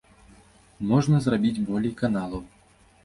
[0.91, 2.41] Можна зрабіць болей каналаў.